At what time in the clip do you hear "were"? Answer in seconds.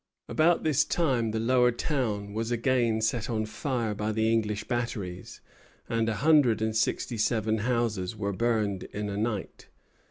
8.15-8.33